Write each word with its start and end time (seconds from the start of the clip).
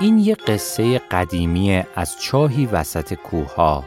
این 0.00 0.18
یه 0.18 0.34
قصه 0.34 0.98
قدیمی 0.98 1.84
از 1.94 2.20
چاهی 2.20 2.66
وسط 2.66 3.14
کوها 3.14 3.84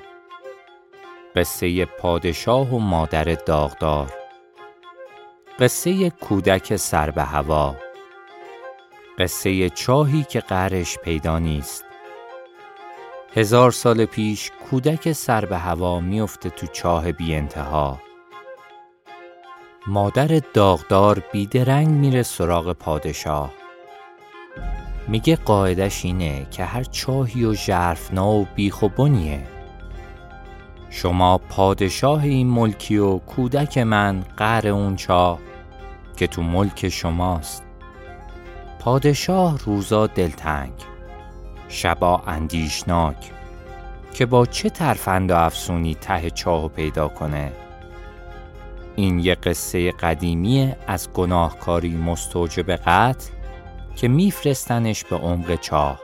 قصه 1.36 1.86
پادشاه 1.86 2.76
و 2.76 2.80
مادر 2.80 3.24
داغدار. 3.24 4.23
قصه 5.64 6.10
کودک 6.10 6.76
سر 6.76 7.12
به 7.12 7.24
هوا. 7.24 7.76
قصه 9.20 9.70
چاهی 9.70 10.24
که 10.24 10.40
قرش 10.40 10.98
پیدا 10.98 11.40
نیست. 11.40 11.86
هزار 13.36 13.72
سال 13.72 14.06
پیش 14.06 14.52
کودک 14.70 15.12
سر 15.12 15.46
به 15.46 15.58
هوا 15.58 16.00
میفته 16.00 16.50
تو 16.50 16.68
چاه 16.68 17.12
بی 17.12 17.36
انتها. 17.36 18.00
مادر 19.88 20.42
داغدار 20.54 21.24
بیدرنگ 21.32 21.88
میره 21.88 22.24
سراغ 22.24 22.74
پادشاه. 22.74 23.54
میگه 25.08 25.36
قاعدش 25.36 26.06
اینه 26.06 26.48
که 26.52 26.64
هر 26.64 26.84
چاهی 26.84 27.46
و 27.46 27.54
ژرفنا 27.54 28.32
و 28.32 28.48
بیخ 28.56 28.84
و 28.84 28.90
بنیه. 28.90 29.48
شما 30.90 31.38
پادشاه 31.38 32.24
این 32.24 32.48
ملکی 32.48 32.98
و 32.98 33.18
کودک 33.18 33.78
من 33.78 34.24
قهر 34.38 34.68
اون 34.68 34.96
چاه. 34.96 35.40
که 36.16 36.28
تو 36.28 36.42
ملک 36.42 36.90
شماست. 36.90 37.64
پادشاه 38.80 39.60
روزا 39.60 40.08
دلتنگ 40.08 40.74
شبا 41.70 42.22
اندیشناک 42.28 43.32
که 44.14 44.26
با 44.26 44.46
چه 44.46 44.70
ترفند 44.70 45.32
و 45.32 45.36
افسونی 45.36 45.96
ته 45.96 46.30
چاهو 46.30 46.68
پیدا 46.68 47.08
کنه؟ 47.08 47.52
این 48.96 49.20
یه 49.20 49.36
قصه 49.36 49.92
قدیمی 49.92 50.76
از 50.88 51.14
گناهکاری 51.14 51.98
مستوجب 51.98 52.72
قتل 52.72 53.30
که 53.96 54.08
میفرستنش 54.08 55.04
به 55.04 55.16
عمق 55.16 55.56
چاه. 55.56 56.00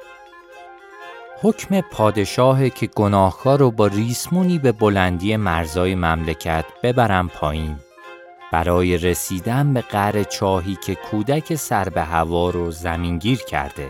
حکم 1.41 1.81
پادشاه 1.81 2.69
که 2.69 2.87
گناهکار 2.87 3.59
رو 3.59 3.71
با 3.71 3.87
ریسمونی 3.87 4.59
به 4.59 4.71
بلندی 4.71 5.35
مرزای 5.35 5.95
مملکت 5.95 6.65
ببرن 6.83 7.27
پایین. 7.27 7.75
برای 8.51 8.97
رسیدن 8.97 9.73
به 9.73 9.81
قر 9.81 10.23
چاهی 10.23 10.75
که 10.75 10.95
کودک 10.95 11.55
سر 11.55 11.89
به 11.89 12.03
هوا 12.03 12.49
رو 12.49 12.71
زمینگیر 12.71 13.37
کرده. 13.37 13.89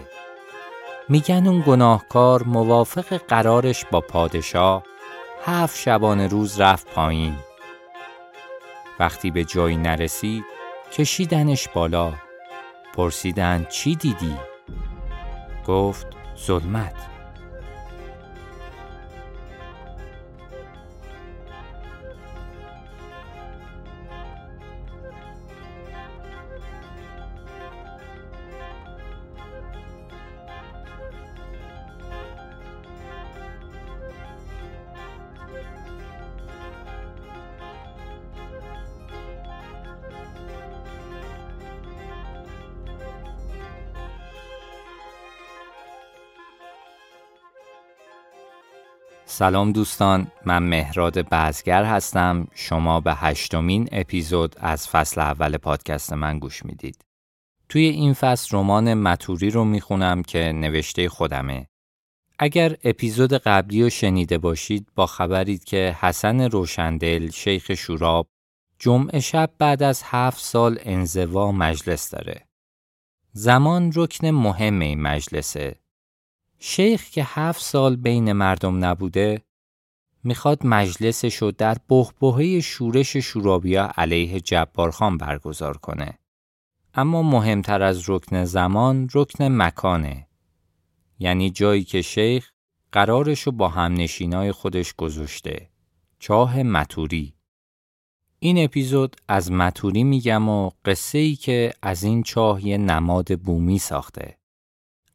میگن 1.09 1.47
اون 1.47 1.63
گناهکار 1.67 2.43
موافق 2.43 3.17
قرارش 3.27 3.85
با 3.85 4.01
پادشاه 4.01 4.83
هفت 5.45 5.77
شبانه 5.77 6.27
روز 6.27 6.59
رفت 6.59 6.87
پایین. 6.87 7.35
وقتی 8.99 9.31
به 9.31 9.43
جایی 9.43 9.77
نرسید 9.77 10.43
کشیدنش 10.93 11.67
بالا. 11.67 12.13
پرسیدن 12.93 13.65
چی 13.69 13.95
دیدی؟ 13.95 14.35
گفت 15.67 16.07
ظلمت. 16.45 16.95
سلام 49.31 49.71
دوستان 49.71 50.31
من 50.45 50.63
مهراد 50.63 51.29
بازگر 51.29 51.83
هستم. 51.83 52.47
شما 52.53 52.99
به 52.99 53.13
هشتمین 53.13 53.89
اپیزود 53.91 54.55
از 54.59 54.87
فصل 54.87 55.21
اول 55.21 55.57
پادکست 55.57 56.13
من 56.13 56.39
گوش 56.39 56.65
می‌دید. 56.65 57.05
توی 57.69 57.81
این 57.81 58.13
فصل 58.13 58.57
رمان 58.57 58.93
متوری 58.93 59.49
رو 59.49 59.65
می‌خونم 59.65 60.23
که 60.23 60.51
نوشته 60.55 61.09
خودمه. 61.09 61.67
اگر 62.39 62.77
اپیزود 62.83 63.33
قبلی 63.33 63.83
رو 63.83 63.89
شنیده 63.89 64.37
باشید 64.37 64.87
با 64.95 65.05
خبرید 65.05 65.63
که 65.63 65.97
حسن 65.99 66.41
روشندل 66.41 67.29
شیخ 67.29 67.73
شوراب 67.73 68.27
جمعه 68.79 69.19
شب 69.19 69.49
بعد 69.57 69.83
از 69.83 70.03
هفت 70.05 70.39
سال 70.39 70.79
انزوا 70.81 71.51
مجلس 71.51 72.09
داره. 72.09 72.47
زمان 73.31 73.91
رکن 73.95 74.27
مهم 74.27 74.79
این 74.79 75.01
مجلسه. 75.01 75.78
شیخ 76.59 77.09
که 77.09 77.23
هفت 77.27 77.61
سال 77.61 77.95
بین 77.95 78.31
مردم 78.31 78.85
نبوده 78.85 79.41
می‌خواد 80.23 80.65
مجلسشو 80.65 81.51
در 81.57 81.77
بحبوحه 81.89 82.61
شورش 82.61 83.17
شورابیا 83.17 83.91
علیه 83.97 84.39
جبارخان 84.39 85.17
برگزار 85.17 85.77
کنه. 85.77 86.19
اما 86.93 87.21
مهمتر 87.21 87.81
از 87.83 88.09
رکن 88.09 88.45
زمان 88.45 89.09
رکن 89.13 89.43
مکانه. 89.43 90.27
یعنی 91.19 91.49
جایی 91.49 91.83
که 91.83 92.01
شیخ 92.01 92.51
قرارشو 92.91 93.51
با 93.51 93.67
همنشینای 93.67 94.51
خودش 94.51 94.93
گذاشته. 94.93 95.69
چاه 96.19 96.63
متوری. 96.63 97.33
این 98.39 98.63
اپیزود 98.63 99.15
از 99.27 99.51
متوری 99.51 100.03
میگم 100.03 100.49
و 100.49 100.69
قصه 100.85 101.17
ای 101.17 101.35
که 101.35 101.73
از 101.81 102.03
این 102.03 102.23
چاه 102.23 102.65
یه 102.65 102.77
نماد 102.77 103.39
بومی 103.39 103.79
ساخته. 103.79 104.37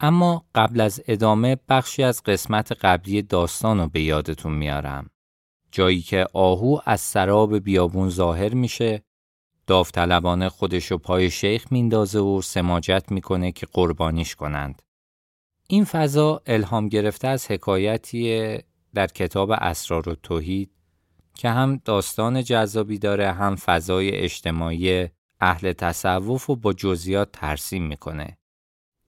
اما 0.04 0.44
قبل 0.54 0.80
از 0.80 1.02
ادامه 1.08 1.56
بخشی 1.68 2.02
از 2.02 2.22
قسمت 2.22 2.72
قبلی 2.72 3.22
داستان 3.22 3.80
رو 3.80 3.88
به 3.88 4.02
یادتون 4.02 4.54
میارم. 4.54 5.10
جایی 5.72 6.02
که 6.02 6.26
آهو 6.32 6.78
از 6.84 7.00
سراب 7.00 7.58
بیابون 7.58 8.08
ظاهر 8.08 8.54
میشه 8.54 9.02
داوطلبانه 9.66 10.48
خودش 10.48 10.90
رو 10.90 10.98
پای 10.98 11.30
شیخ 11.30 11.72
میندازه 11.72 12.18
و 12.18 12.42
سماجت 12.42 13.04
می‌کنه 13.10 13.52
که 13.52 13.66
قربانیش 13.72 14.34
کنند. 14.34 14.82
این 15.68 15.84
فضا 15.84 16.42
الهام 16.46 16.88
گرفته 16.88 17.28
از 17.28 17.50
حکایتی 17.50 18.58
در 18.94 19.06
کتاب 19.06 19.50
اسرار 19.50 20.08
و 20.08 20.14
توحید 20.14 20.70
که 21.34 21.48
هم 21.50 21.80
داستان 21.84 22.42
جذابی 22.42 22.98
داره 22.98 23.32
هم 23.32 23.56
فضای 23.56 24.10
اجتماعی 24.10 25.08
اهل 25.40 25.72
تصوف 25.72 26.50
و 26.50 26.56
با 26.56 26.72
جزئیات 26.72 27.32
ترسیم 27.32 27.86
می‌کنه. 27.86 28.38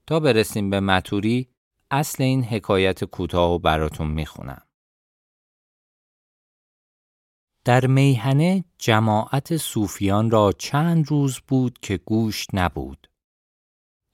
تا 0.07 0.19
برسیم 0.19 0.69
به 0.69 0.79
متوری 0.79 1.49
اصل 1.91 2.23
این 2.23 2.43
حکایت 2.43 3.03
کوتاه 3.03 3.51
و 3.51 3.59
براتون 3.59 4.07
می‌خونم. 4.07 4.61
در 7.65 7.87
میهنه 7.87 8.63
جماعت 8.77 9.57
صوفیان 9.57 10.31
را 10.31 10.51
چند 10.51 11.07
روز 11.07 11.39
بود 11.39 11.79
که 11.79 11.97
گوشت 11.97 12.49
نبود. 12.53 13.09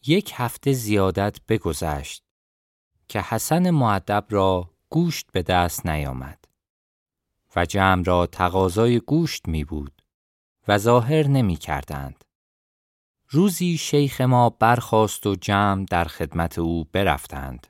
یک 0.08 0.32
هفته 0.36 0.74
زیادت 0.74 1.40
بگذشت 1.48 2.24
که 3.08 3.22
حسن 3.22 3.70
معدب 3.70 4.26
را 4.30 4.70
گوشت 4.90 5.32
به 5.32 5.42
دست 5.42 5.86
نیامد 5.86 6.46
و 7.56 7.66
جمع 7.66 8.04
را 8.04 8.28
تقاضای 8.28 9.00
گوشت 9.00 9.48
می 9.48 9.64
بود 9.64 10.02
و 10.68 10.78
ظاهر 10.78 11.28
نمی 11.28 11.56
کردند. 11.56 12.23
روزی 13.34 13.78
شیخ 13.78 14.22
ما 14.22 14.50
برخاست 14.50 15.28
و 15.28 15.36
جمع 15.36 15.86
در 15.90 16.04
خدمت 16.04 16.60
او 16.60 16.84
برفتند. 16.92 17.68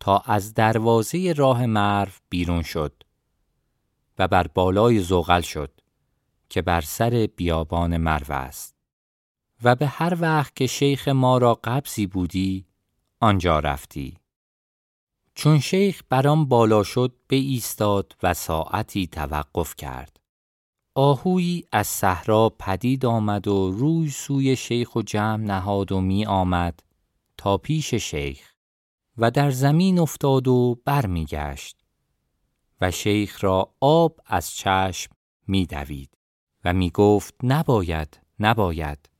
تا 0.00 0.18
از 0.18 0.54
دروازه 0.54 1.32
راه 1.32 1.66
مرو 1.66 2.10
بیرون 2.28 2.62
شد 2.62 3.02
و 4.18 4.28
بر 4.28 4.46
بالای 4.46 5.00
زغل 5.00 5.40
شد 5.40 5.80
که 6.48 6.62
بر 6.62 6.80
سر 6.80 7.28
بیابان 7.36 7.96
مرو 7.96 8.34
است. 8.34 8.74
و 9.62 9.74
به 9.74 9.86
هر 9.86 10.16
وقت 10.20 10.56
که 10.56 10.66
شیخ 10.66 11.08
ما 11.08 11.38
را 11.38 11.60
قبضی 11.64 12.06
بودی 12.06 12.66
آنجا 13.20 13.58
رفتی. 13.58 14.16
چون 15.34 15.58
شیخ 15.58 16.02
برام 16.08 16.44
بالا 16.44 16.82
شد 16.82 17.16
به 17.28 17.36
ایستاد 17.36 18.16
و 18.22 18.34
ساعتی 18.34 19.06
توقف 19.06 19.76
کرد. 19.76 20.11
آهویی 20.94 21.64
از 21.72 21.86
صحرا 21.86 22.48
پدید 22.48 23.06
آمد 23.06 23.48
و 23.48 23.70
روی 23.70 24.10
سوی 24.10 24.56
شیخ 24.56 24.96
و 24.96 25.02
جمع 25.02 25.44
نهاد 25.44 25.92
و 25.92 26.00
می 26.00 26.26
آمد 26.26 26.80
تا 27.36 27.58
پیش 27.58 27.94
شیخ 27.94 28.52
و 29.18 29.30
در 29.30 29.50
زمین 29.50 29.98
افتاد 29.98 30.48
و 30.48 30.80
برمیگشت 30.84 31.84
و 32.80 32.90
شیخ 32.90 33.44
را 33.44 33.74
آب 33.80 34.20
از 34.26 34.50
چشم 34.50 35.12
می 35.46 35.66
دوید 35.66 36.18
و 36.64 36.72
می 36.72 36.90
گفت 36.90 37.34
نباید 37.42 38.20
نباید 38.40 39.10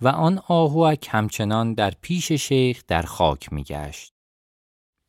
و 0.00 0.08
آن 0.08 0.42
آهوک 0.48 1.08
همچنان 1.10 1.74
در 1.74 1.90
پیش 2.00 2.32
شیخ 2.32 2.82
در 2.86 3.02
خاک 3.02 3.52
میگشت. 3.52 4.14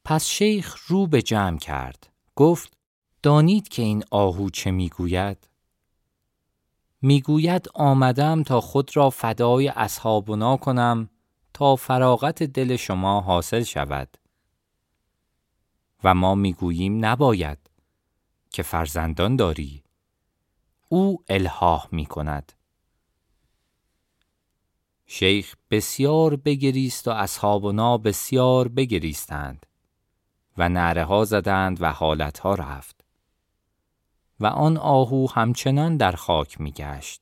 پس 0.03 0.25
شیخ 0.25 0.77
رو 0.87 1.07
به 1.07 1.21
جمع 1.21 1.57
کرد. 1.57 2.13
گفت 2.35 2.77
دانید 3.23 3.67
که 3.67 3.81
این 3.81 4.03
آهو 4.11 4.49
چه 4.49 4.71
می‌گوید؟ 4.71 5.47
می‌گوید 7.05 7.67
آمدم 7.73 8.43
تا 8.43 8.61
خود 8.61 8.97
را 8.97 9.09
فدای 9.09 9.67
اصحابنا 9.67 10.57
کنم 10.57 11.09
تا 11.53 11.75
فراغت 11.75 12.43
دل 12.43 12.75
شما 12.75 13.21
حاصل 13.21 13.63
شود. 13.63 14.17
و 16.03 16.13
ما 16.13 16.35
می‌گوییم 16.35 17.05
نباید 17.05 17.57
که 18.49 18.63
فرزندان 18.63 19.35
داری. 19.35 19.83
او 20.89 21.23
الهاه 21.29 21.87
می 21.91 22.05
کند 22.05 22.51
شیخ 25.05 25.55
بسیار 25.71 26.35
بگریست 26.35 27.07
و 27.07 27.11
اصحابنا 27.11 27.97
بسیار 27.97 28.67
بگریستند 28.67 29.65
و 30.57 30.69
نعره 30.69 31.03
ها 31.03 31.25
زدند 31.25 31.81
و 31.81 31.91
حالت 31.91 32.39
ها 32.39 32.55
رفت. 32.55 32.94
و 34.39 34.45
آن 34.45 34.77
آهو 34.77 35.27
همچنان 35.31 35.97
در 35.97 36.11
خاک 36.11 36.61
می 36.61 36.71
گشت. 36.71 37.21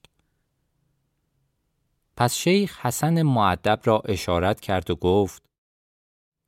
پس 2.18 2.33
شیخ 2.36 2.86
حسن 2.86 3.21
معدب 3.21 3.80
را 3.83 4.00
اشارت 4.06 4.62
کرد 4.62 4.92
و 4.92 4.95
گفت 4.95 5.44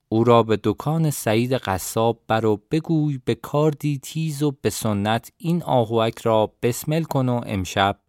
او 0.10 0.24
را 0.24 0.44
به 0.44 0.60
دکان 0.64 1.10
سعید 1.10 1.54
قصاب 1.54 2.22
برو 2.28 2.62
بگوی 2.72 3.18
به 3.26 3.36
کاردی 3.36 4.00
تیز 4.00 4.44
و 4.44 4.52
به 4.62 4.70
سنت 4.70 5.32
این 5.38 5.64
آهوک 5.64 6.20
را 6.20 6.54
بسمل 6.62 7.04
کن 7.04 7.30
و 7.30 7.42
امشب 7.46 8.00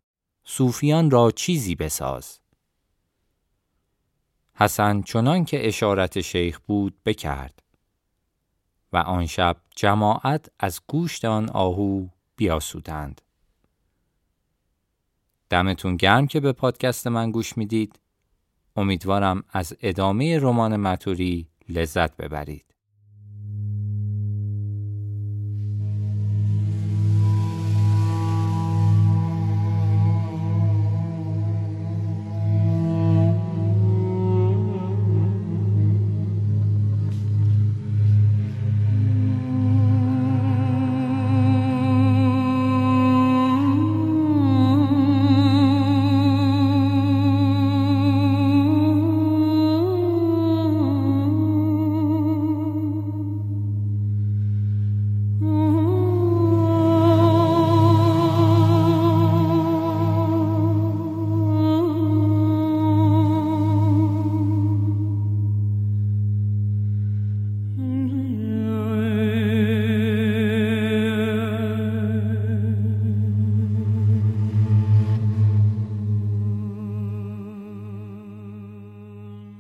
صوفیان 0.44 1.10
را 1.10 1.30
چیزی 1.30 1.74
بساز. 1.74 2.40
حسن 4.54 5.02
چنان 5.02 5.44
که 5.44 5.68
اشارت 5.68 6.20
شیخ 6.20 6.60
بود 6.66 7.02
بکرد 7.04 7.62
و 8.92 8.96
آن 8.96 9.26
شب 9.26 9.56
جماعت 9.76 10.46
از 10.60 10.80
گوشت 10.86 11.24
آن 11.24 11.50
آهو 11.50 12.08
بیاسودند. 12.36 13.20
دمتون 15.50 15.96
گرم 15.96 16.26
که 16.26 16.40
به 16.40 16.52
پادکست 16.52 17.06
من 17.06 17.30
گوش 17.30 17.56
می‌دید. 17.58 18.00
امیدوارم 18.76 19.44
از 19.50 19.76
ادامه 19.82 20.38
رمان 20.38 20.76
متوری 20.76 21.48
لذت 21.68 22.16
ببرید. 22.16 22.75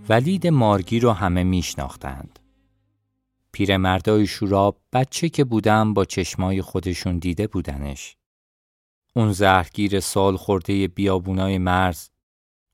ولید 0.08 0.46
مارگی 0.46 1.00
رو 1.00 1.12
همه 1.12 1.44
میشناختند. 1.44 2.38
پیرمردای 3.52 4.26
شوراب 4.26 4.80
بچه 4.92 5.28
که 5.28 5.44
بودم 5.44 5.94
با 5.94 6.04
چشمای 6.04 6.62
خودشون 6.62 7.18
دیده 7.18 7.46
بودنش. 7.46 8.16
اون 9.16 9.32
زهرگیر 9.32 10.00
سال 10.00 10.36
خورده 10.36 10.88
بیابونای 10.88 11.58
مرز 11.58 12.10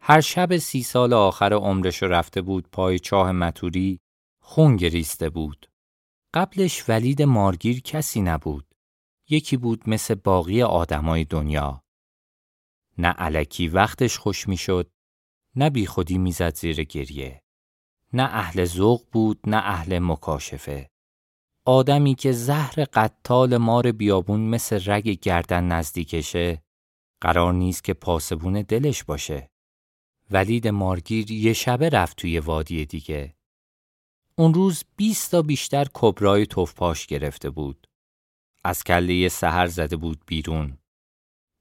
هر 0.01 0.21
شب 0.21 0.57
سی 0.57 0.83
سال 0.83 1.13
آخر 1.13 1.53
عمرش 1.53 2.03
رفته 2.03 2.43
بود 2.43 2.69
پای 2.73 2.99
چاه 2.99 3.33
متوری 3.33 4.01
خون 4.41 4.77
گریسته 4.77 5.31
بود. 5.31 5.71
قبلش 6.35 6.85
ولید 6.89 7.23
مارگیر 7.23 7.81
کسی 7.81 8.21
نبود. 8.21 8.75
یکی 9.29 9.57
بود 9.57 9.89
مثل 9.89 10.15
باقی 10.15 10.63
آدمای 10.63 11.25
دنیا. 11.25 11.83
نه 12.99 13.09
علکی 13.09 13.69
وقتش 13.69 14.19
خوش 14.19 14.49
می‌شد 14.49 14.91
نه 15.57 15.71
بی 15.71 15.87
خودی 15.87 16.19
می‌زد 16.19 16.55
زیر 16.55 16.85
گریه. 16.85 17.43
نه 18.13 18.23
اهل 18.23 18.65
ذوق 18.65 19.03
بود 19.13 19.41
نه 19.47 19.57
اهل 19.57 19.99
مکاشفه. 19.99 20.91
آدمی 21.65 22.15
که 22.15 22.33
زهر 22.33 22.85
قتال 22.93 23.57
مار 23.57 23.93
بیابون 23.93 24.41
مثل 24.41 24.81
رگ 24.87 25.09
گردن 25.09 25.65
نزدیکشه 25.65 26.63
قرار 27.21 27.53
نیست 27.53 27.85
که 27.85 27.95
پاسبون 27.95 28.63
دلش 28.63 29.05
باشه. 29.05 29.51
ولید 30.31 30.69
مارگیر 30.69 31.31
یه 31.31 31.53
شبه 31.53 31.89
رفت 31.89 32.17
توی 32.17 32.39
وادی 32.39 32.87
دیگه. 32.87 33.35
اون 34.37 34.55
روز 34.55 34.85
بیست 34.97 35.31
تا 35.31 35.43
بیشتر 35.43 35.87
کبرای 35.95 36.47
توفپاش 36.47 37.07
گرفته 37.07 37.51
بود. 37.51 37.87
از 38.65 38.85
کله 38.85 39.29
سهر 39.29 39.67
زده 39.67 39.97
بود 39.97 40.23
بیرون. 40.27 40.79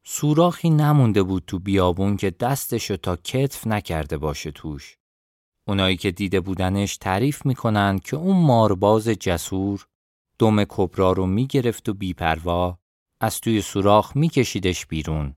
سوراخی 0.04 0.70
نمونده 0.70 1.24
بود 1.24 1.44
تو 1.48 1.60
بیابون 1.60 2.18
که 2.18 2.30
دستشو 2.30 2.98
تا 2.98 3.16
کتف 3.16 3.68
نکرده 3.68 4.18
باشه 4.18 4.52
توش. 4.52 4.98
اونایی 5.68 5.98
که 5.98 6.12
دیده 6.12 6.40
بودنش 6.40 6.98
تعریف 6.98 7.46
می‌کنن 7.46 8.00
که 8.00 8.16
اون 8.16 8.38
مارباز 8.46 9.08
جسور 9.08 9.88
دم 10.40 10.64
کبرا 10.64 11.12
رو 11.12 11.26
می‌گرفت 11.26 11.90
و 11.90 11.94
بیپروا 11.94 12.78
از 13.22 13.42
توی 13.42 13.62
سوراخ 13.62 14.16
میکشیدش 14.16 14.86
بیرون. 14.86 15.36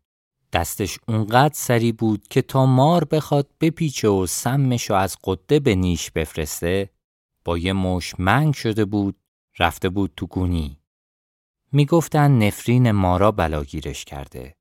دستش 0.53 0.99
اونقدر 1.09 1.55
سری 1.55 1.93
بود 1.93 2.29
که 2.29 2.43
تا 2.43 2.67
مار 2.67 3.05
بخواد 3.05 3.51
بپیچه 3.61 4.09
و 4.09 4.27
سمشو 4.27 4.95
از 4.95 5.17
قده 5.25 5.61
به 5.61 5.75
نیش 5.75 6.11
بفرسته 6.11 6.91
با 7.45 7.59
یه 7.59 7.73
مش 7.73 8.21
منگ 8.21 8.55
شده 8.55 8.85
بود 8.85 9.17
رفته 9.59 9.89
بود 9.89 10.13
تو 10.17 10.27
گونی. 10.27 10.84
می‌گفتن 11.75 12.39
نفرین 12.39 12.91
مارا 12.91 13.33
بلاگیرش 13.33 14.05
کرده. 14.05 14.55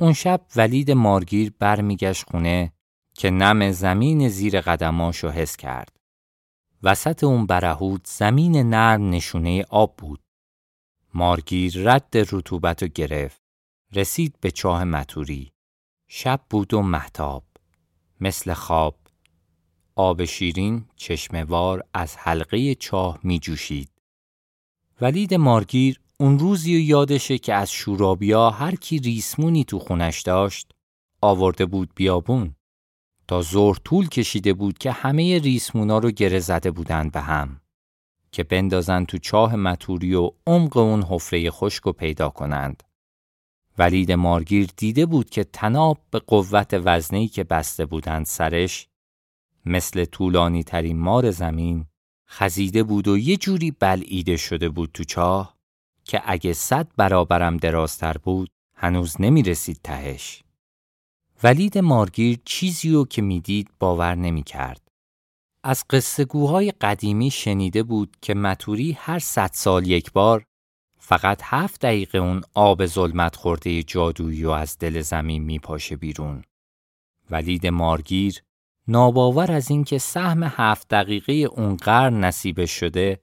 اون 0.00 0.12
شب 0.12 0.46
ولید 0.56 0.90
مارگیر 0.90 1.52
برمیگشت 1.58 2.30
خونه 2.30 2.72
که 3.14 3.30
نم 3.30 3.70
زمین 3.70 4.28
زیر 4.28 4.60
قدماشو 4.60 5.30
حس 5.30 5.56
کرد. 5.56 5.96
وسط 6.82 7.24
اون 7.24 7.46
برهود 7.46 8.06
زمین 8.06 8.56
نرم 8.56 9.10
نشونه 9.10 9.64
آب 9.70 9.96
بود. 9.96 10.20
مارگیر 11.14 11.72
رد 11.76 12.08
رطوبت 12.14 12.84
گرفت. 12.84 13.42
رسید 13.94 14.34
به 14.40 14.50
چاه 14.50 14.84
متوری. 14.84 15.52
شب 16.08 16.40
بود 16.50 16.74
و 16.74 16.82
محتاب. 16.82 17.44
مثل 18.20 18.52
خواب. 18.52 18.98
آب 19.94 20.24
شیرین 20.24 20.84
چشموار 20.96 21.84
از 21.94 22.16
حلقه 22.16 22.74
چاه 22.74 23.18
می 23.22 23.38
جوشید. 23.38 23.90
ولید 25.00 25.34
مارگیر 25.34 26.00
اون 26.20 26.38
روزی 26.38 26.76
و 26.76 26.80
یادشه 26.80 27.38
که 27.38 27.54
از 27.54 27.72
شورابیا 27.72 28.50
هر 28.50 28.74
کی 28.74 28.98
ریسمونی 28.98 29.64
تو 29.64 29.78
خونش 29.78 30.22
داشت 30.22 30.72
آورده 31.22 31.66
بود 31.66 31.90
بیابون. 31.94 32.54
تا 33.28 33.42
زور 33.42 33.76
طول 33.84 34.08
کشیده 34.08 34.52
بود 34.52 34.78
که 34.78 34.92
همه 34.92 35.38
ریسمونا 35.38 35.98
رو 35.98 36.10
گره 36.10 36.38
زده 36.38 36.70
بودند 36.70 37.12
به 37.12 37.20
هم 37.20 37.60
که 38.32 38.44
بندازن 38.44 39.04
تو 39.04 39.18
چاه 39.18 39.56
متوری 39.56 40.14
و 40.14 40.30
عمق 40.46 40.76
اون 40.76 41.02
حفره 41.02 41.50
خشک 41.50 41.82
رو 41.82 41.92
پیدا 41.92 42.28
کنند. 42.28 42.82
ولید 43.78 44.12
مارگیر 44.12 44.68
دیده 44.76 45.06
بود 45.06 45.30
که 45.30 45.44
تناب 45.44 45.98
به 46.10 46.18
قوت 46.18 46.80
وزنی 46.84 47.28
که 47.28 47.44
بسته 47.44 47.86
بودند 47.86 48.26
سرش 48.26 48.88
مثل 49.66 50.04
طولانی 50.04 50.62
ترین 50.62 50.98
مار 50.98 51.30
زمین 51.30 51.86
خزیده 52.28 52.82
بود 52.82 53.08
و 53.08 53.18
یه 53.18 53.36
جوری 53.36 53.70
بلعیده 53.70 54.36
شده 54.36 54.68
بود 54.68 54.90
تو 54.94 55.04
چاه 55.04 55.59
که 56.10 56.22
اگه 56.24 56.52
صد 56.52 56.88
برابرم 56.96 57.56
درازتر 57.56 58.12
بود 58.12 58.50
هنوز 58.76 59.20
نمی 59.20 59.42
رسید 59.42 59.80
تهش. 59.84 60.42
ولید 61.42 61.78
مارگیر 61.78 62.38
چیزی 62.44 62.90
رو 62.90 63.04
که 63.04 63.22
می‌دید 63.22 63.70
باور 63.78 64.14
نمی 64.14 64.42
کرد. 64.42 64.88
از 65.64 65.84
قصه 65.90 66.24
گوهای 66.24 66.70
قدیمی 66.70 67.30
شنیده 67.30 67.82
بود 67.82 68.16
که 68.22 68.34
متوری 68.34 68.92
هر 68.92 69.18
صد 69.18 69.50
سال 69.52 69.86
یک 69.86 70.12
بار 70.12 70.44
فقط 70.98 71.40
هفت 71.44 71.80
دقیقه 71.80 72.18
اون 72.18 72.42
آب 72.54 72.86
ظلمت 72.86 73.36
خورده 73.36 73.82
جادویی 73.82 74.44
و 74.44 74.50
از 74.50 74.78
دل 74.78 75.00
زمین 75.00 75.42
میپاشه 75.42 75.96
بیرون 75.96 76.42
ولید 77.30 77.66
مارگیر 77.66 78.42
ناباور 78.88 79.52
از 79.52 79.70
اینکه 79.70 79.98
سهم 79.98 80.42
هفت 80.42 80.88
دقیقه 80.88 81.32
اون 81.32 81.76
قرن 81.76 82.24
نصیب 82.24 82.64
شده 82.64 83.20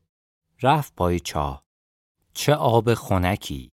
رفت 0.61 0.95
پای 0.95 1.19
چاه. 1.19 1.66
چه 2.39 2.53
آب 2.53 2.93
خنکی 2.93 3.71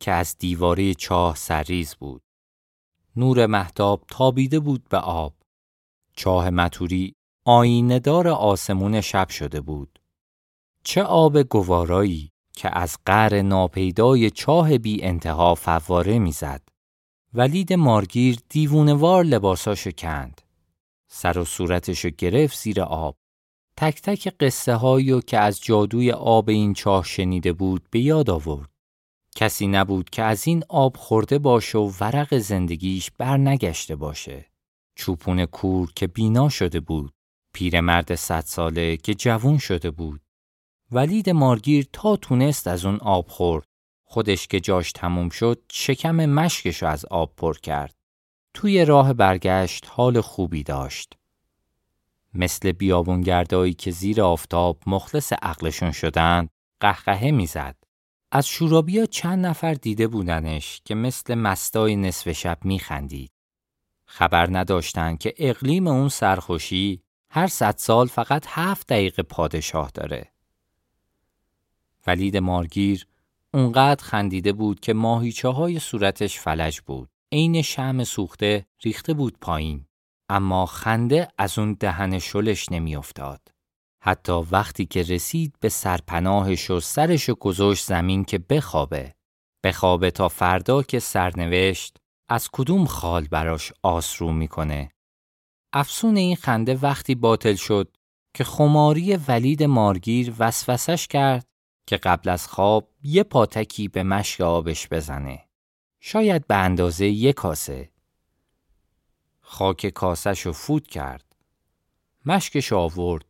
که 0.00 0.12
از 0.12 0.36
دیواره 0.38 0.94
چاه 0.94 1.36
سرریز 1.36 1.94
بود. 1.94 2.22
نور 3.16 3.46
محتاب 3.46 4.04
تابیده 4.08 4.60
بود 4.60 4.88
به 4.88 4.98
آب. 4.98 5.34
چاه 6.12 6.50
متوری 6.50 7.14
آینهدار 7.44 8.28
آسمون 8.28 9.00
شب 9.00 9.28
شده 9.28 9.60
بود. 9.60 9.98
چه 10.84 11.02
آب 11.02 11.42
گوارایی 11.42 12.30
که 12.52 12.78
از 12.78 12.98
قر 13.06 13.42
ناپیدای 13.42 14.30
چاه 14.30 14.78
بی 14.78 15.02
انتها 15.02 15.54
فواره 15.54 16.18
می‌زد. 16.18 16.62
ولید 17.34 17.72
مارگیر 17.72 18.38
دیوونوار 18.48 19.24
لباساشو 19.24 19.90
کند. 19.90 20.40
سر 21.08 21.38
و 21.38 21.44
صورتشو 21.44 22.10
گرفت 22.10 22.58
زیر 22.58 22.82
آب. 22.82 23.16
تک 23.76 24.02
تک 24.02 24.28
قصه 24.40 24.74
هایی 24.74 25.20
که 25.20 25.38
از 25.38 25.60
جادوی 25.60 26.12
آب 26.12 26.48
این 26.48 26.74
چاه 26.74 27.04
شنیده 27.04 27.52
بود 27.52 27.86
به 27.90 28.00
یاد 28.00 28.30
آورد. 28.30 28.70
کسی 29.36 29.66
نبود 29.66 30.10
که 30.10 30.22
از 30.22 30.46
این 30.46 30.64
آب 30.68 30.96
خورده 30.96 31.38
باشه 31.38 31.78
و 31.78 31.92
ورق 32.00 32.38
زندگیش 32.38 33.10
بر 33.10 33.36
نگشته 33.36 33.96
باشه. 33.96 34.46
چوپون 34.94 35.46
کور 35.46 35.92
که 35.96 36.06
بینا 36.06 36.48
شده 36.48 36.80
بود. 36.80 37.12
پیرمرد 37.52 38.14
صد 38.14 38.44
ساله 38.46 38.96
که 38.96 39.14
جوون 39.14 39.58
شده 39.58 39.90
بود. 39.90 40.20
ولید 40.92 41.30
مارگیر 41.30 41.86
تا 41.92 42.16
تونست 42.16 42.66
از 42.66 42.84
اون 42.84 42.96
آب 42.96 43.28
خورد. 43.28 43.66
خودش 44.04 44.46
که 44.46 44.60
جاش 44.60 44.92
تموم 44.92 45.28
شد 45.28 45.62
شکم 45.72 46.26
مشکش 46.26 46.82
از 46.82 47.04
آب 47.04 47.32
پر 47.36 47.58
کرد. 47.58 47.94
توی 48.54 48.84
راه 48.84 49.12
برگشت 49.12 49.86
حال 49.88 50.20
خوبی 50.20 50.62
داشت. 50.62 51.14
مثل 52.36 52.72
بیابونگردایی 52.72 53.74
که 53.74 53.90
زیر 53.90 54.22
آفتاب 54.22 54.78
مخلص 54.86 55.32
عقلشون 55.32 55.92
شدن 55.92 56.48
قهقهه 56.80 57.30
می‌زد. 57.30 57.76
از 58.32 58.46
شورابیا 58.48 59.06
چند 59.06 59.46
نفر 59.46 59.74
دیده 59.74 60.06
بودنش 60.08 60.80
که 60.84 60.94
مثل 60.94 61.34
مستای 61.34 61.96
نصف 61.96 62.32
شب 62.32 62.58
میخندید. 62.64 63.30
خبر 64.06 64.48
نداشتن 64.50 65.16
که 65.16 65.34
اقلیم 65.36 65.86
اون 65.86 66.08
سرخوشی 66.08 67.02
هر 67.30 67.46
صد 67.46 67.74
سال 67.76 68.06
فقط 68.06 68.44
هفت 68.48 68.86
دقیقه 68.86 69.22
پادشاه 69.22 69.90
داره. 69.94 70.32
ولید 72.06 72.36
مارگیر 72.36 73.06
اونقدر 73.54 74.04
خندیده 74.04 74.52
بود 74.52 74.80
که 74.80 74.94
ماهیچه 74.94 75.48
های 75.48 75.78
صورتش 75.78 76.38
فلج 76.38 76.80
بود. 76.80 77.08
عین 77.32 77.62
شم 77.62 78.04
سوخته 78.04 78.66
ریخته 78.82 79.14
بود 79.14 79.38
پایین. 79.40 79.86
اما 80.28 80.66
خنده 80.66 81.28
از 81.38 81.58
اون 81.58 81.72
دهن 81.72 82.18
شلش 82.18 82.72
نمیافتاد. 82.72 83.40
حتی 84.02 84.32
وقتی 84.32 84.86
که 84.86 85.02
رسید 85.02 85.54
به 85.60 85.68
سرپناهش 85.68 86.70
و 86.70 86.80
سرش 86.80 87.30
گذاشت 87.30 87.84
زمین 87.84 88.24
که 88.24 88.38
بخوابه. 88.38 89.14
بخوابه 89.64 90.10
تا 90.10 90.28
فردا 90.28 90.82
که 90.82 90.98
سرنوشت 90.98 91.96
از 92.30 92.48
کدوم 92.52 92.86
خال 92.86 93.24
براش 93.24 93.72
آسرو 93.82 94.32
می‌کنه. 94.32 94.90
افسون 95.72 96.16
این 96.16 96.36
خنده 96.36 96.74
وقتی 96.74 97.14
باطل 97.14 97.54
شد 97.54 97.96
که 98.34 98.44
خماری 98.44 99.16
ولید 99.16 99.62
مارگیر 99.62 100.34
وسوسش 100.38 101.06
کرد 101.06 101.46
که 101.88 101.96
قبل 101.96 102.28
از 102.28 102.46
خواب 102.46 102.90
یه 103.02 103.22
پاتکی 103.22 103.88
به 103.88 104.02
مشک 104.02 104.40
آبش 104.40 104.88
بزنه. 104.88 105.48
شاید 106.02 106.46
به 106.46 106.56
اندازه 106.56 107.06
یک 107.06 107.34
کاسه. 107.34 107.90
خاک 109.48 109.86
کاسش 109.86 110.40
رو 110.40 110.52
فوت 110.52 110.86
کرد. 110.86 111.36
مشکش 112.24 112.72
آورد. 112.72 113.24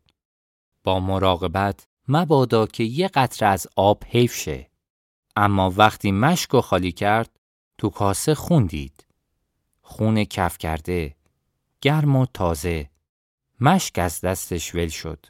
با 0.84 1.00
مراقبت 1.00 1.86
مبادا 2.08 2.66
که 2.66 2.84
یه 2.84 3.08
قطره 3.08 3.48
از 3.48 3.66
آب 3.76 4.04
حیف 4.06 4.34
شه. 4.34 4.70
اما 5.36 5.70
وقتی 5.70 6.12
مشک 6.12 6.50
رو 6.50 6.60
خالی 6.60 6.92
کرد 6.92 7.40
تو 7.78 7.90
کاسه 7.90 8.34
خون 8.34 8.66
دید. 8.66 9.06
خون 9.80 10.24
کف 10.24 10.58
کرده. 10.58 11.16
گرم 11.80 12.16
و 12.16 12.26
تازه. 12.26 12.90
مشک 13.60 13.98
از 13.98 14.20
دستش 14.20 14.74
ول 14.74 14.88
شد. 14.88 15.26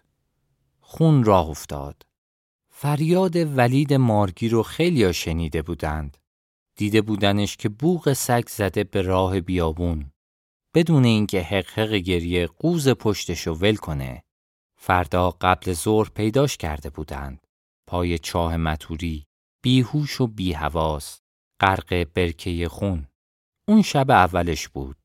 خون 0.81 1.25
راه 1.25 1.49
افتاد. 1.49 2.03
فریاد 2.69 3.37
ولید 3.37 3.95
مارگی 3.95 4.49
رو 4.49 4.63
خیلی 4.63 5.13
شنیده 5.13 5.63
بودند. 5.63 6.17
دیده 6.77 7.03
بودنش 7.03 7.57
که 7.57 7.69
بوغ 7.69 8.13
سگ 8.13 8.45
زده 8.49 8.85
به 8.85 9.03
راه 9.03 9.41
بیابون. 9.41 10.11
بدون 10.77 11.05
اینکه 11.05 11.43
حق 11.43 11.91
گریه 11.93 12.47
قوز 12.47 12.89
پشتشو 12.89 13.53
ول 13.53 13.77
کنه. 13.77 14.23
فردا 14.79 15.31
قبل 15.31 15.73
ظهر 15.73 16.09
پیداش 16.09 16.57
کرده 16.57 16.91
بودند. 16.91 17.47
پای 17.87 18.19
چاه 18.19 18.57
متوری، 18.57 19.25
بیهوش 19.63 20.21
و 20.21 20.27
بیهواس، 20.27 21.21
غرق 21.61 22.07
برکه 22.15 22.69
خون. 22.69 23.07
اون 23.69 23.83
شب 23.83 24.11
اولش 24.11 24.69
بود. 24.69 24.97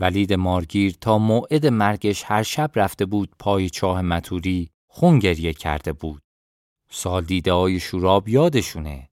ولید 0.00 0.32
مارگیر 0.32 0.96
تا 1.00 1.18
موعد 1.18 1.66
مرگش 1.66 2.24
هر 2.26 2.42
شب 2.42 2.70
رفته 2.74 3.06
بود 3.06 3.34
پای 3.38 3.70
چاه 3.70 4.02
متوری 4.02 4.70
خون 4.88 5.18
گریه 5.18 5.52
کرده 5.52 5.92
بود. 5.92 6.22
سال 6.90 7.24
دیده 7.24 7.52
های 7.52 7.80
شوراب 7.80 8.28
یادشونه. 8.28 9.10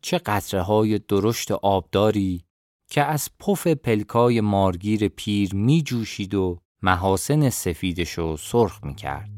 چه 0.00 0.18
قطره 0.18 0.62
های 0.62 0.98
درشت 0.98 1.50
آبداری 1.50 2.44
که 2.90 3.02
از 3.02 3.28
پف 3.40 3.66
پلکای 3.66 4.40
مارگیر 4.40 5.08
پیر 5.08 5.54
می 5.54 5.82
جوشید 5.82 6.34
و 6.34 6.58
محاسن 6.82 7.50
سفیدشو 7.50 8.36
سرخ 8.36 8.84
می 8.84 8.94
کرد. 8.94 9.33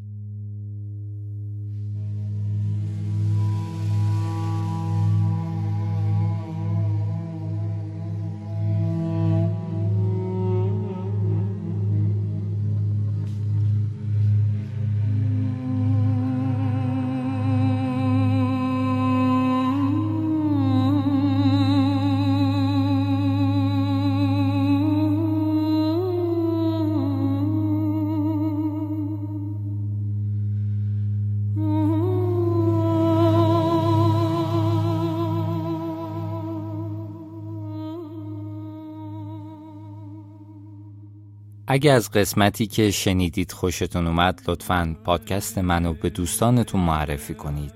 اگه 41.69 41.93
از 41.93 42.11
قسمتی 42.11 42.67
که 42.67 42.91
شنیدید 42.91 43.53
خوشتون 43.53 44.07
اومد 44.07 44.43
لطفاً 44.49 44.97
پادکست 45.05 45.59
منو 45.59 45.93
به 45.93 46.11
دوستانتون 46.11 46.81
معرفی 46.81 47.35
کنید. 47.35 47.73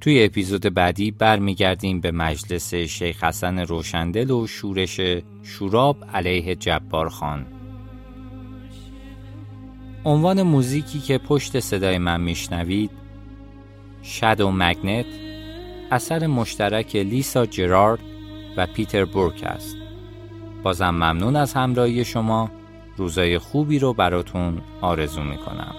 توی 0.00 0.24
اپیزود 0.24 0.74
بعدی 0.74 1.10
برمیگردیم 1.10 2.00
به 2.00 2.10
مجلس 2.10 2.74
شیخ 2.74 3.24
حسن 3.24 3.58
روشندل 3.58 4.30
و 4.30 4.46
شورش 4.46 5.00
شوراب 5.42 6.04
علیه 6.14 6.54
جبار 6.54 7.08
خان. 7.08 7.46
عنوان 10.04 10.42
موزیکی 10.42 10.98
که 10.98 11.18
پشت 11.18 11.60
صدای 11.60 11.98
من 11.98 12.20
میشنوید 12.20 12.90
شادو 14.02 14.50
مگنت 14.50 15.06
اثر 15.90 16.26
مشترک 16.26 16.96
لیسا 16.96 17.46
جرارد 17.46 18.00
و 18.56 18.66
پیتر 18.66 19.04
بورک 19.04 19.42
است. 19.42 19.87
بازم 20.62 20.90
ممنون 20.90 21.36
از 21.36 21.54
همراهی 21.54 22.04
شما. 22.04 22.50
روزای 22.96 23.38
خوبی 23.38 23.78
رو 23.78 23.92
براتون 23.92 24.60
آرزو 24.80 25.22
می‌کنم. 25.22 25.74